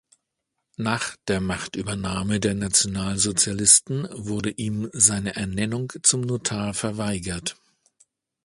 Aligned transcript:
Nach 0.77 1.15
der 1.27 1.39
Machtübernahme 1.41 2.39
der 2.39 2.55
Nationalsozialisten 2.55 4.07
wurde 4.11 4.49
ihm 4.49 4.89
seine 4.93 5.35
Ernennung 5.35 5.93
zum 6.01 6.21
Notar 6.21 6.73
verweigert. 6.73 7.55